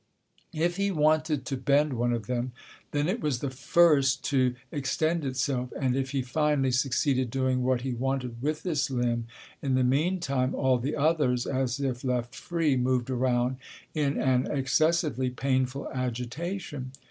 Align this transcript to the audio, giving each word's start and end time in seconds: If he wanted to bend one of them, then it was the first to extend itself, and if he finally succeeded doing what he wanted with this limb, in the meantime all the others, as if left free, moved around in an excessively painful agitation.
If 0.55 0.77
he 0.77 0.89
wanted 0.89 1.45
to 1.45 1.55
bend 1.55 1.93
one 1.93 2.11
of 2.11 2.25
them, 2.25 2.53
then 2.89 3.07
it 3.07 3.21
was 3.21 3.37
the 3.37 3.51
first 3.51 4.23
to 4.31 4.55
extend 4.71 5.23
itself, 5.23 5.71
and 5.79 5.95
if 5.95 6.09
he 6.09 6.23
finally 6.23 6.71
succeeded 6.71 7.29
doing 7.29 7.61
what 7.61 7.81
he 7.81 7.93
wanted 7.93 8.41
with 8.41 8.63
this 8.63 8.89
limb, 8.89 9.27
in 9.61 9.75
the 9.75 9.83
meantime 9.83 10.55
all 10.55 10.79
the 10.79 10.95
others, 10.95 11.45
as 11.45 11.79
if 11.79 12.03
left 12.03 12.33
free, 12.33 12.75
moved 12.75 13.11
around 13.11 13.57
in 13.93 14.19
an 14.19 14.49
excessively 14.49 15.29
painful 15.29 15.87
agitation. 15.93 16.93